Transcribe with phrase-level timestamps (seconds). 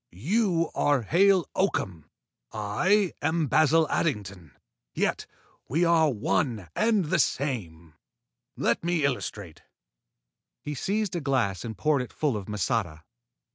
[0.33, 2.05] You are Hale Oakham.
[2.51, 4.57] I am Basil Addington,
[4.95, 5.27] yet
[5.69, 7.93] we are one and the same.
[8.57, 9.61] Let me illustrate."
[10.59, 13.03] He seized a glass and poured it full of masata.